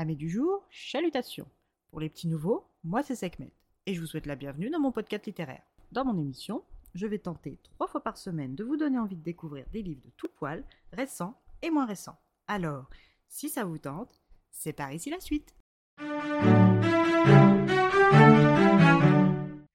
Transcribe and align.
Amis 0.00 0.16
du 0.16 0.30
jour, 0.30 0.66
chalutations. 0.70 1.46
Pour 1.90 2.00
les 2.00 2.08
petits 2.08 2.26
nouveaux, 2.26 2.64
moi 2.84 3.02
c'est 3.02 3.14
Sekhmet 3.14 3.52
et 3.84 3.92
je 3.92 4.00
vous 4.00 4.06
souhaite 4.06 4.24
la 4.24 4.34
bienvenue 4.34 4.70
dans 4.70 4.80
mon 4.80 4.92
podcast 4.92 5.26
littéraire. 5.26 5.60
Dans 5.92 6.06
mon 6.06 6.16
émission, 6.18 6.64
je 6.94 7.06
vais 7.06 7.18
tenter 7.18 7.58
trois 7.64 7.86
fois 7.86 8.02
par 8.02 8.16
semaine 8.16 8.54
de 8.54 8.64
vous 8.64 8.78
donner 8.78 8.98
envie 8.98 9.16
de 9.16 9.22
découvrir 9.22 9.66
des 9.74 9.82
livres 9.82 10.00
de 10.02 10.10
tout 10.16 10.30
poil, 10.34 10.64
récents 10.94 11.38
et 11.60 11.68
moins 11.68 11.84
récents. 11.84 12.18
Alors, 12.46 12.88
si 13.28 13.50
ça 13.50 13.64
vous 13.64 13.76
tente, 13.76 14.22
c'est 14.50 14.72
par 14.72 14.90
ici 14.90 15.10
la 15.10 15.20
suite. 15.20 15.54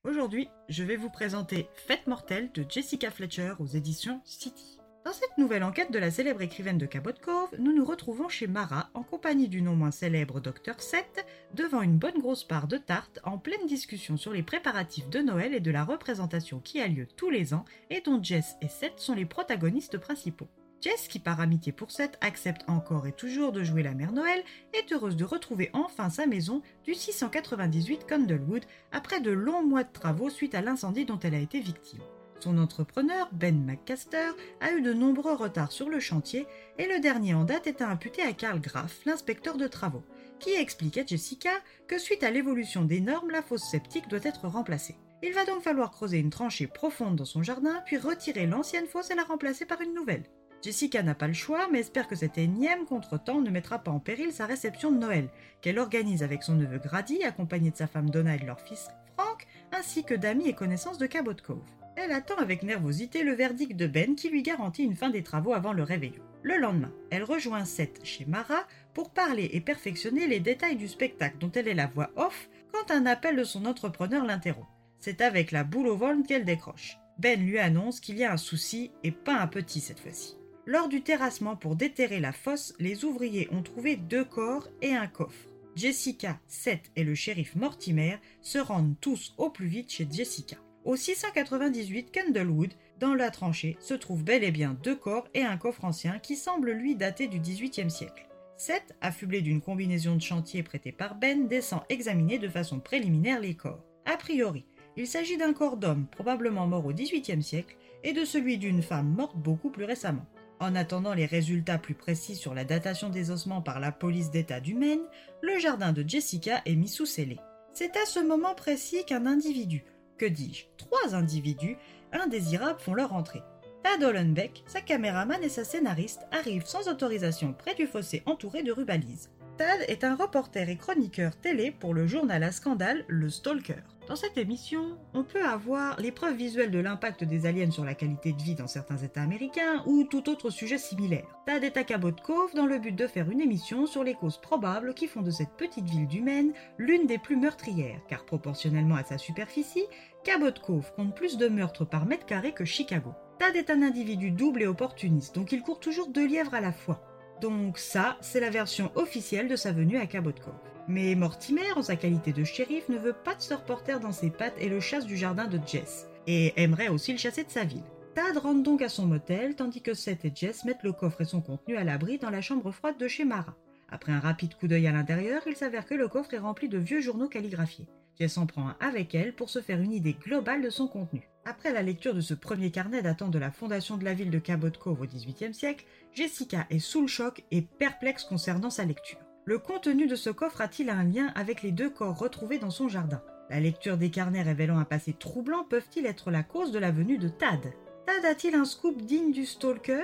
Aujourd'hui, 0.03 0.49
je 0.69 0.83
vais 0.83 0.97
vous 0.97 1.11
présenter 1.11 1.69
Fête 1.75 2.07
mortelle 2.07 2.51
de 2.51 2.65
Jessica 2.67 3.11
Fletcher 3.11 3.53
aux 3.59 3.67
éditions 3.67 4.21
City. 4.23 4.79
Dans 5.05 5.13
cette 5.13 5.37
nouvelle 5.37 5.63
enquête 5.63 5.91
de 5.91 5.99
la 5.99 6.09
célèbre 6.09 6.41
écrivaine 6.41 6.79
de 6.79 6.87
Cabot 6.87 7.11
Cove, 7.21 7.53
nous 7.59 7.75
nous 7.75 7.85
retrouvons 7.85 8.27
chez 8.27 8.47
Mara 8.47 8.89
en 8.95 9.03
compagnie 9.03 9.47
du 9.47 9.61
non 9.61 9.75
moins 9.75 9.91
célèbre 9.91 10.39
Dr 10.39 10.79
Seth 10.79 11.23
devant 11.53 11.83
une 11.83 11.99
bonne 11.99 12.17
grosse 12.17 12.43
part 12.43 12.67
de 12.67 12.77
tarte 12.77 13.19
en 13.23 13.37
pleine 13.37 13.67
discussion 13.67 14.17
sur 14.17 14.33
les 14.33 14.41
préparatifs 14.41 15.07
de 15.11 15.19
Noël 15.19 15.53
et 15.53 15.59
de 15.59 15.69
la 15.69 15.83
représentation 15.83 16.59
qui 16.59 16.81
a 16.81 16.87
lieu 16.87 17.05
tous 17.05 17.29
les 17.29 17.53
ans 17.53 17.65
et 17.91 18.01
dont 18.01 18.21
Jess 18.21 18.55
et 18.63 18.67
Seth 18.67 18.99
sont 18.99 19.13
les 19.13 19.27
protagonistes 19.27 19.99
principaux. 19.99 20.47
Jess, 20.81 21.07
qui 21.07 21.19
par 21.19 21.39
amitié 21.39 21.71
pour 21.71 21.91
Seth 21.91 22.17
accepte 22.21 22.67
encore 22.67 23.05
et 23.05 23.11
toujours 23.11 23.51
de 23.51 23.63
jouer 23.63 23.83
la 23.83 23.93
mère 23.93 24.11
Noël, 24.11 24.43
est 24.73 24.91
heureuse 24.91 25.15
de 25.15 25.23
retrouver 25.23 25.69
enfin 25.73 26.09
sa 26.09 26.25
maison 26.25 26.63
du 26.83 26.95
698 26.95 28.07
Candlewood 28.09 28.65
après 28.91 29.21
de 29.21 29.29
longs 29.29 29.63
mois 29.63 29.83
de 29.83 29.93
travaux 29.93 30.31
suite 30.31 30.55
à 30.55 30.61
l'incendie 30.61 31.05
dont 31.05 31.19
elle 31.19 31.35
a 31.35 31.39
été 31.39 31.59
victime. 31.59 32.01
Son 32.45 32.59
entrepreneur, 32.59 33.27
Ben 33.31 33.65
McCaster, 33.65 34.29
a 34.61 34.71
eu 34.71 34.83
de 34.83 34.93
nombreux 34.93 35.33
retards 35.33 35.71
sur 35.71 35.89
le 35.89 35.99
chantier 35.99 36.45
et 36.77 36.85
le 36.85 36.99
dernier 36.99 37.33
en 37.33 37.43
date 37.43 37.65
est 37.65 37.81
imputé 37.81 38.21
à 38.21 38.33
Karl 38.33 38.61
Graff, 38.61 39.03
l'inspecteur 39.07 39.57
de 39.57 39.65
travaux, 39.65 40.03
qui 40.37 40.51
explique 40.51 40.99
à 40.99 41.05
Jessica 41.07 41.49
que 41.87 41.97
suite 41.97 42.21
à 42.21 42.29
l'évolution 42.29 42.83
des 42.83 43.01
normes, 43.01 43.31
la 43.31 43.41
fosse 43.41 43.67
septique 43.67 44.07
doit 44.09 44.19
être 44.21 44.47
remplacée. 44.47 44.95
Il 45.23 45.33
va 45.33 45.43
donc 45.43 45.63
falloir 45.63 45.89
creuser 45.89 46.19
une 46.19 46.29
tranchée 46.29 46.67
profonde 46.67 47.15
dans 47.15 47.25
son 47.25 47.41
jardin, 47.41 47.81
puis 47.87 47.97
retirer 47.97 48.45
l'ancienne 48.45 48.85
fosse 48.85 49.09
et 49.09 49.15
la 49.15 49.23
remplacer 49.23 49.65
par 49.65 49.81
une 49.81 49.95
nouvelle. 49.95 50.25
Jessica 50.61 51.01
n'a 51.01 51.15
pas 51.15 51.27
le 51.27 51.33
choix, 51.33 51.67
mais 51.71 51.79
espère 51.79 52.07
que 52.07 52.15
cet 52.15 52.37
énième 52.37 52.85
contretemps 52.85 53.41
ne 53.41 53.49
mettra 53.49 53.79
pas 53.79 53.89
en 53.89 53.99
péril 53.99 54.31
sa 54.31 54.45
réception 54.45 54.91
de 54.91 54.99
Noël, 54.99 55.29
qu'elle 55.61 55.79
organise 55.79 56.21
avec 56.21 56.43
son 56.43 56.53
neveu 56.53 56.77
Grady, 56.77 57.23
accompagné 57.23 57.71
de 57.71 57.75
sa 57.75 57.87
femme 57.87 58.11
Donna 58.11 58.35
et 58.35 58.39
de 58.39 58.45
leur 58.45 58.61
fils 58.61 58.89
Frank, 59.17 59.47
ainsi 59.71 60.03
que 60.03 60.13
d'amis 60.13 60.47
et 60.47 60.53
connaissances 60.53 60.99
de 60.99 61.07
Cabot 61.07 61.33
Cove. 61.43 61.63
Elle 61.95 62.11
attend 62.11 62.35
avec 62.35 62.63
nervosité 62.63 63.23
le 63.23 63.33
verdict 63.33 63.75
de 63.75 63.87
Ben 63.87 64.15
qui 64.15 64.29
lui 64.29 64.43
garantit 64.43 64.83
une 64.83 64.95
fin 64.95 65.09
des 65.09 65.23
travaux 65.23 65.53
avant 65.53 65.73
le 65.73 65.83
réveillon. 65.83 66.21
Le 66.43 66.57
lendemain, 66.57 66.91
elle 67.09 67.23
rejoint 67.23 67.65
Seth 67.65 68.01
chez 68.03 68.25
Mara 68.25 68.67
pour 68.93 69.11
parler 69.11 69.49
et 69.53 69.61
perfectionner 69.61 70.27
les 70.27 70.39
détails 70.39 70.75
du 70.75 70.87
spectacle 70.87 71.37
dont 71.39 71.51
elle 71.53 71.67
est 71.67 71.73
la 71.73 71.87
voix 71.87 72.11
off 72.15 72.49
quand 72.71 72.91
un 72.91 73.05
appel 73.05 73.37
de 73.37 73.43
son 73.43 73.65
entrepreneur 73.65 74.25
l'interrompt. 74.25 74.67
C'est 74.99 75.21
avec 75.21 75.51
la 75.51 75.63
boule 75.63 75.87
au 75.87 75.97
ventre 75.97 76.27
qu'elle 76.27 76.45
décroche. 76.45 76.97
Ben 77.17 77.41
lui 77.41 77.59
annonce 77.59 77.99
qu'il 77.99 78.17
y 78.17 78.25
a 78.25 78.33
un 78.33 78.37
souci 78.37 78.91
et 79.03 79.11
pas 79.11 79.39
un 79.39 79.47
petit 79.47 79.79
cette 79.79 79.99
fois-ci. 79.99 80.37
Lors 80.65 80.89
du 80.89 81.01
terrassement 81.01 81.55
pour 81.55 81.75
déterrer 81.75 82.19
la 82.19 82.33
fosse, 82.33 82.73
les 82.79 83.05
ouvriers 83.05 83.47
ont 83.51 83.61
trouvé 83.61 83.95
deux 83.95 84.25
corps 84.25 84.67
et 84.81 84.93
un 84.93 85.07
coffre. 85.07 85.49
Jessica, 85.75 86.39
Seth 86.47 86.91
et 86.95 87.03
le 87.03 87.15
shérif 87.15 87.55
Mortimer 87.55 88.17
se 88.41 88.57
rendent 88.57 88.95
tous 88.99 89.33
au 89.37 89.49
plus 89.49 89.67
vite 89.67 89.91
chez 89.91 90.07
Jessica. 90.09 90.57
Au 90.85 90.95
698 90.95 92.11
Candlewood, 92.13 92.71
dans 92.99 93.15
la 93.15 93.31
tranchée, 93.31 93.75
se 93.79 93.95
trouvent 93.95 94.23
bel 94.23 94.43
et 94.43 94.51
bien 94.51 94.77
deux 94.83 94.95
corps 94.95 95.27
et 95.33 95.41
un 95.41 95.57
coffre 95.57 95.83
ancien 95.83 96.19
qui 96.19 96.35
semble 96.35 96.69
lui 96.69 96.95
dater 96.95 97.25
du 97.25 97.39
XVIIIe 97.39 97.89
siècle. 97.89 98.27
Seth, 98.55 98.95
affublé 99.01 99.41
d'une 99.41 99.61
combinaison 99.61 100.15
de 100.15 100.21
chantier 100.21 100.61
prêtée 100.61 100.91
par 100.91 101.15
Ben, 101.15 101.47
descend 101.47 101.81
examiner 101.89 102.37
de 102.37 102.47
façon 102.47 102.79
préliminaire 102.79 103.39
les 103.39 103.55
corps. 103.55 103.83
A 104.05 104.15
priori, 104.15 104.63
il 104.95 105.07
s'agit 105.07 105.37
d'un 105.37 105.53
corps 105.53 105.77
d'homme 105.77 106.05
probablement 106.11 106.67
mort 106.67 106.85
au 106.85 106.93
XVIIIe 106.93 107.41
siècle 107.41 107.75
et 108.03 108.13
de 108.13 108.23
celui 108.23 108.59
d'une 108.59 108.83
femme 108.83 109.09
morte 109.09 109.35
beaucoup 109.35 109.71
plus 109.71 109.85
récemment. 109.85 110.27
En 110.59 110.75
attendant 110.75 111.15
les 111.15 111.25
résultats 111.25 111.79
plus 111.79 111.95
précis 111.95 112.35
sur 112.35 112.53
la 112.53 112.63
datation 112.63 113.09
des 113.09 113.31
ossements 113.31 113.63
par 113.63 113.79
la 113.79 113.91
police 113.91 114.29
d'État 114.29 114.59
du 114.59 114.75
Maine, 114.75 115.03
le 115.41 115.57
jardin 115.57 115.93
de 115.93 116.07
Jessica 116.07 116.61
est 116.67 116.75
mis 116.75 116.87
sous 116.87 117.07
scellé. 117.07 117.39
C'est 117.73 117.97
à 117.97 118.05
ce 118.05 118.19
moment 118.19 118.53
précis 118.53 119.03
qu'un 119.05 119.25
individu, 119.25 119.83
que 120.17 120.25
dis-je, 120.25 120.65
trois 120.77 121.15
individus 121.15 121.77
indésirables 122.11 122.79
font 122.79 122.93
leur 122.93 123.13
entrée. 123.13 123.43
Tad 123.83 124.03
Hollenbeck, 124.03 124.63
sa 124.65 124.81
caméraman 124.81 125.43
et 125.43 125.49
sa 125.49 125.63
scénariste 125.63 126.21
arrivent 126.31 126.65
sans 126.65 126.87
autorisation 126.87 127.53
près 127.53 127.75
du 127.75 127.85
fossé 127.85 128.23
entouré 128.25 128.63
de 128.63 128.71
rubalises. 128.71 129.29
Tad 129.57 129.85
est 129.87 130.03
un 130.03 130.15
reporter 130.15 130.67
et 130.67 130.75
chroniqueur 130.75 131.37
télé 131.37 131.71
pour 131.71 131.93
le 131.93 132.07
journal 132.07 132.43
à 132.43 132.51
scandale 132.51 133.05
Le 133.07 133.29
Stalker. 133.29 133.83
Dans 134.09 134.17
cette 134.17 134.37
émission, 134.37 134.97
on 135.13 135.23
peut 135.23 135.45
avoir 135.45 135.97
les 135.97 136.11
preuves 136.11 136.35
visuelles 136.35 136.71
de 136.71 136.79
l'impact 136.79 137.23
des 137.23 137.45
aliens 137.45 137.71
sur 137.71 137.85
la 137.85 137.95
qualité 137.95 138.33
de 138.33 138.41
vie 138.41 138.55
dans 138.55 138.67
certains 138.67 138.97
États 138.97 139.21
américains 139.21 139.81
ou 139.85 140.03
tout 140.03 140.29
autre 140.29 140.49
sujet 140.49 140.77
similaire. 140.77 141.39
Tad 141.45 141.63
est 141.63 141.77
à 141.77 141.85
Cabot 141.85 142.11
Cove 142.11 142.53
dans 142.53 142.65
le 142.65 142.79
but 142.79 142.91
de 142.91 143.07
faire 143.07 143.31
une 143.31 143.39
émission 143.39 143.87
sur 143.87 144.03
les 144.03 144.13
causes 144.13 144.41
probables 144.41 144.93
qui 144.93 145.07
font 145.07 145.21
de 145.21 145.31
cette 145.31 145.55
petite 145.57 145.89
ville 145.89 146.07
du 146.07 146.21
Maine 146.21 146.51
l'une 146.77 147.07
des 147.07 147.17
plus 147.17 147.37
meurtrières, 147.37 148.01
car 148.09 148.25
proportionnellement 148.25 148.95
à 148.95 149.05
sa 149.05 149.17
superficie, 149.17 149.85
Cabot 150.25 150.51
Cove 150.61 150.91
compte 150.97 151.15
plus 151.15 151.37
de 151.37 151.47
meurtres 151.47 151.85
par 151.85 152.05
mètre 152.05 152.25
carré 152.25 152.51
que 152.51 152.65
Chicago. 152.65 153.13
Tad 153.39 153.55
est 153.55 153.69
un 153.69 153.81
individu 153.83 154.31
double 154.31 154.63
et 154.63 154.67
opportuniste, 154.67 155.33
donc 155.33 155.53
il 155.53 155.61
court 155.61 155.79
toujours 155.79 156.09
deux 156.09 156.27
lièvres 156.27 156.53
à 156.53 156.61
la 156.61 156.73
fois. 156.73 157.14
Donc 157.41 157.77
ça, 157.77 158.17
c'est 158.21 158.39
la 158.39 158.49
version 158.49 158.91
officielle 158.95 159.47
de 159.47 159.55
sa 159.55 159.71
venue 159.71 159.97
à 159.97 160.05
Cabot 160.05 160.31
Cove. 160.31 160.53
Mais 160.87 161.15
Mortimer, 161.15 161.71
en 161.75 161.81
sa 161.81 161.95
qualité 161.95 162.31
de 162.31 162.43
shérif, 162.43 162.89
ne 162.89 162.97
veut 162.97 163.13
pas 163.13 163.35
de 163.35 163.41
ce 163.41 163.53
reporter 163.53 163.99
dans 163.99 164.11
ses 164.11 164.29
pattes 164.29 164.55
et 164.59 164.69
le 164.69 164.79
chasse 164.79 165.05
du 165.05 165.17
jardin 165.17 165.47
de 165.47 165.59
Jess, 165.65 166.07
et 166.27 166.53
aimerait 166.61 166.89
aussi 166.89 167.11
le 167.11 167.17
chasser 167.17 167.43
de 167.43 167.49
sa 167.49 167.63
ville. 167.63 167.83
Tad 168.13 168.37
rentre 168.37 168.63
donc 168.63 168.81
à 168.81 168.89
son 168.89 169.05
motel, 169.05 169.55
tandis 169.55 169.81
que 169.81 169.93
Seth 169.93 170.23
et 170.25 170.31
Jess 170.33 170.63
mettent 170.63 170.83
le 170.83 170.93
coffre 170.93 171.21
et 171.21 171.25
son 171.25 171.41
contenu 171.41 171.75
à 171.75 171.83
l'abri 171.83 172.17
dans 172.17 172.29
la 172.29 172.41
chambre 172.41 172.71
froide 172.71 172.97
de 172.97 173.07
chez 173.07 173.25
Mara. 173.25 173.55
Après 173.89 174.11
un 174.11 174.19
rapide 174.19 174.55
coup 174.55 174.67
d'œil 174.67 174.87
à 174.87 174.91
l'intérieur, 174.91 175.41
il 175.47 175.55
s'avère 175.55 175.85
que 175.85 175.95
le 175.95 176.07
coffre 176.07 176.33
est 176.33 176.39
rempli 176.39 176.69
de 176.69 176.77
vieux 176.77 177.01
journaux 177.01 177.27
calligraphiés. 177.27 177.87
Jess 178.19 178.37
en 178.37 178.45
prend 178.45 178.71
avec 178.79 179.13
elle 179.15 179.35
pour 179.35 179.49
se 179.49 179.61
faire 179.61 179.81
une 179.81 179.91
idée 179.93 180.13
globale 180.13 180.61
de 180.61 180.69
son 180.69 180.87
contenu. 180.87 181.29
Après 181.45 181.71
la 181.73 181.83
lecture 181.83 182.13
de 182.13 182.21
ce 182.21 182.33
premier 182.33 182.71
carnet 182.71 183.01
datant 183.01 183.27
de 183.27 183.37
la 183.37 183.51
fondation 183.51 183.97
de 183.97 184.03
la 184.03 184.13
ville 184.13 184.31
de 184.31 184.39
Cabot 184.39 184.71
Cove 184.71 185.01
au 185.01 185.05
XVIIIe 185.05 185.53
siècle, 185.53 185.85
Jessica 186.13 186.65
est 186.69 186.79
sous 186.79 187.01
le 187.01 187.07
choc 187.07 187.43
et 187.51 187.61
perplexe 187.61 188.23
concernant 188.23 188.69
sa 188.69 188.85
lecture. 188.85 189.19
Le 189.45 189.59
contenu 189.59 190.07
de 190.07 190.15
ce 190.15 190.31
coffre 190.31 190.61
a-t-il 190.61 190.89
un 190.89 191.03
lien 191.03 191.31
avec 191.35 191.61
les 191.61 191.71
deux 191.71 191.91
corps 191.91 192.17
retrouvés 192.17 192.57
dans 192.57 192.71
son 192.71 192.87
jardin? 192.87 193.21
La 193.51 193.59
lecture 193.59 193.97
des 193.97 194.09
carnets 194.09 194.41
révélant 194.41 194.79
un 194.79 194.85
passé 194.85 195.13
troublant 195.13 195.63
peuvent-ils 195.63 196.07
être 196.07 196.31
la 196.31 196.41
cause 196.41 196.71
de 196.71 196.79
la 196.79 196.89
venue 196.89 197.19
de 197.19 197.29
Tad? 197.29 197.73
Tad 198.07 198.25
a-t-il 198.25 198.55
un 198.55 198.65
scoop 198.65 199.03
digne 199.03 199.31
du 199.31 199.45
stalker? 199.45 200.03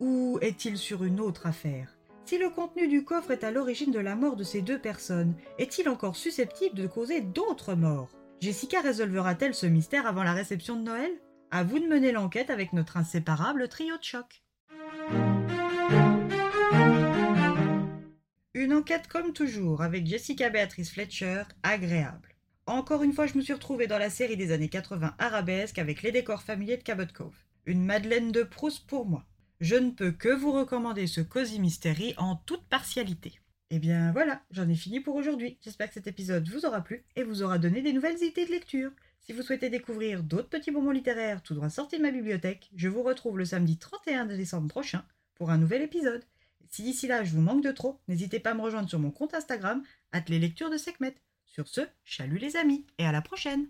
Ou 0.00 0.38
est-il 0.40 0.76
sur 0.76 1.04
une 1.04 1.20
autre 1.20 1.46
affaire? 1.46 1.99
Si 2.24 2.38
le 2.38 2.50
contenu 2.50 2.86
du 2.86 3.04
coffre 3.04 3.32
est 3.32 3.44
à 3.44 3.50
l'origine 3.50 3.90
de 3.90 3.98
la 3.98 4.14
mort 4.14 4.36
de 4.36 4.44
ces 4.44 4.62
deux 4.62 4.78
personnes, 4.78 5.34
est-il 5.58 5.88
encore 5.88 6.16
susceptible 6.16 6.76
de 6.76 6.86
causer 6.86 7.20
d'autres 7.20 7.74
morts? 7.74 8.10
Jessica 8.40 8.80
résolvera-t-elle 8.80 9.54
ce 9.54 9.66
mystère 9.66 10.06
avant 10.06 10.22
la 10.22 10.32
réception 10.32 10.76
de 10.76 10.82
Noël? 10.82 11.10
À 11.50 11.64
vous 11.64 11.80
de 11.80 11.86
mener 11.86 12.12
l'enquête 12.12 12.50
avec 12.50 12.72
notre 12.72 12.96
inséparable 12.96 13.68
trio 13.68 13.96
de 13.98 14.04
choc. 14.04 14.44
Une 18.54 18.72
enquête 18.72 19.08
comme 19.08 19.32
toujours 19.32 19.82
avec 19.82 20.06
Jessica 20.06 20.48
Béatrice 20.50 20.92
Fletcher, 20.92 21.42
agréable. 21.62 22.36
Encore 22.66 23.02
une 23.02 23.12
fois, 23.12 23.26
je 23.26 23.36
me 23.36 23.42
suis 23.42 23.52
retrouvée 23.52 23.88
dans 23.88 23.98
la 23.98 24.10
série 24.10 24.36
des 24.36 24.52
années 24.52 24.68
80 24.68 25.14
arabesque 25.18 25.78
avec 25.78 26.02
les 26.02 26.12
décors 26.12 26.42
familiers 26.42 26.76
de 26.76 26.84
Cabot 26.84 27.02
Cove. 27.12 27.34
Une 27.66 27.84
Madeleine 27.84 28.30
de 28.30 28.44
Proust 28.44 28.86
pour 28.86 29.06
moi. 29.06 29.24
Je 29.60 29.76
ne 29.76 29.90
peux 29.90 30.10
que 30.10 30.30
vous 30.30 30.52
recommander 30.52 31.06
ce 31.06 31.20
Cozy 31.20 31.60
Mystery 31.60 32.14
en 32.16 32.36
toute 32.36 32.64
partialité. 32.64 33.40
Et 33.72 33.76
eh 33.76 33.78
bien 33.78 34.10
voilà, 34.10 34.40
j'en 34.50 34.68
ai 34.68 34.74
fini 34.74 35.00
pour 35.00 35.14
aujourd'hui. 35.14 35.58
J'espère 35.60 35.88
que 35.88 35.94
cet 35.94 36.06
épisode 36.06 36.48
vous 36.48 36.64
aura 36.64 36.80
plu 36.80 37.04
et 37.14 37.22
vous 37.22 37.42
aura 37.42 37.58
donné 37.58 37.82
des 37.82 37.92
nouvelles 37.92 38.20
idées 38.22 38.46
de 38.46 38.50
lecture. 38.50 38.90
Si 39.20 39.34
vous 39.34 39.42
souhaitez 39.42 39.68
découvrir 39.68 40.22
d'autres 40.22 40.48
petits 40.48 40.70
bonbons 40.70 40.90
littéraires 40.90 41.42
tout 41.42 41.54
droit 41.54 41.68
sortis 41.68 41.98
de 41.98 42.02
ma 42.02 42.10
bibliothèque, 42.10 42.70
je 42.74 42.88
vous 42.88 43.02
retrouve 43.02 43.36
le 43.36 43.44
samedi 43.44 43.76
31 43.76 44.24
décembre 44.24 44.68
prochain 44.68 45.04
pour 45.34 45.50
un 45.50 45.58
nouvel 45.58 45.82
épisode. 45.82 46.24
Si 46.70 46.82
d'ici 46.82 47.06
là 47.06 47.22
je 47.22 47.32
vous 47.32 47.42
manque 47.42 47.62
de 47.62 47.70
trop, 47.70 48.00
n'hésitez 48.08 48.40
pas 48.40 48.52
à 48.52 48.54
me 48.54 48.62
rejoindre 48.62 48.88
sur 48.88 48.98
mon 48.98 49.10
compte 49.10 49.34
Instagram, 49.34 49.82
les 50.28 50.38
lectures 50.38 50.70
de 50.70 50.78
Sekhmet. 50.78 51.14
Sur 51.44 51.68
ce, 51.68 51.82
chalut 52.02 52.38
les 52.38 52.56
amis 52.56 52.86
et 52.98 53.04
à 53.04 53.12
la 53.12 53.20
prochaine! 53.20 53.66